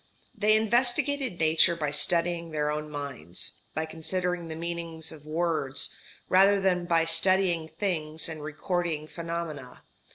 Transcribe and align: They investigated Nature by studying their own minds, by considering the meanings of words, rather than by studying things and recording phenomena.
They 0.35 0.55
investigated 0.55 1.39
Nature 1.39 1.75
by 1.75 1.91
studying 1.91 2.49
their 2.49 2.71
own 2.71 2.89
minds, 2.89 3.57
by 3.75 3.85
considering 3.85 4.47
the 4.47 4.55
meanings 4.55 5.11
of 5.11 5.27
words, 5.27 5.93
rather 6.27 6.59
than 6.59 6.85
by 6.85 7.05
studying 7.05 7.67
things 7.67 8.27
and 8.27 8.41
recording 8.41 9.05
phenomena. 9.05 9.83